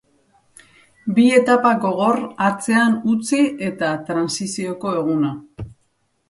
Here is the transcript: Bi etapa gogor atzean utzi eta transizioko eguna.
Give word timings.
Bi 1.17 1.25
etapa 1.39 1.73
gogor 1.83 2.17
atzean 2.45 2.97
utzi 3.13 3.43
eta 3.69 3.91
transizioko 4.09 4.97
eguna. 5.05 5.33